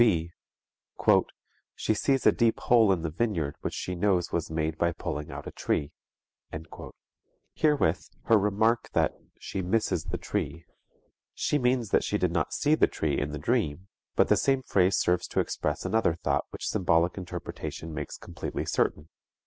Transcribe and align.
(b). 0.01 0.31
"She 1.75 1.93
sees 1.93 2.25
a 2.25 2.31
deep 2.31 2.59
hole 2.61 2.91
in 2.91 3.03
the 3.03 3.11
vineyard 3.11 3.55
which 3.61 3.75
she 3.75 3.93
knows 3.93 4.31
was 4.31 4.49
made 4.49 4.75
by 4.79 4.93
pulling 4.93 5.29
out 5.29 5.45
a 5.45 5.51
tree." 5.51 5.91
Herewith 7.53 8.07
her 8.23 8.35
remark 8.39 8.89
that 8.93 9.13
"she 9.37 9.61
misses 9.61 10.05
the 10.05 10.17
tree." 10.17 10.65
She 11.35 11.59
means 11.59 11.89
that 11.91 12.03
she 12.03 12.17
did 12.17 12.31
not 12.31 12.51
see 12.51 12.73
the 12.73 12.87
tree 12.87 13.19
in 13.19 13.29
the 13.31 13.37
dream, 13.37 13.89
but 14.15 14.27
the 14.27 14.37
same 14.37 14.63
phrase 14.63 14.97
serves 14.97 15.27
to 15.27 15.39
express 15.39 15.85
another 15.85 16.15
thought 16.15 16.45
which 16.49 16.67
symbolic 16.67 17.15
interpretation 17.15 17.93
makes 17.93 18.17
completely 18.17 18.65
certain. 18.65 19.07